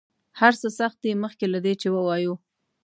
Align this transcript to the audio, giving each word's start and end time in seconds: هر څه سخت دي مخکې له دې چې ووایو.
هر 0.39 0.53
څه 0.61 0.67
سخت 0.79 0.97
دي 1.03 1.11
مخکې 1.23 1.45
له 1.53 1.59
دې 1.65 1.73
چې 1.81 1.87
ووایو. 1.95 2.33